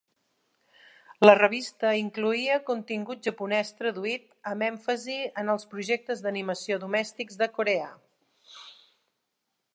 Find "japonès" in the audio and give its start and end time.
3.29-3.73